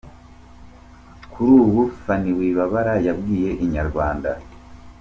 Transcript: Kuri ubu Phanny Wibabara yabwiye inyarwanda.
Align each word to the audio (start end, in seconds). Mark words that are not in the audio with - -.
Kuri 1.31 1.51
ubu 1.63 1.81
Phanny 2.01 2.31
Wibabara 2.37 2.93
yabwiye 3.07 3.49
inyarwanda. 3.63 4.31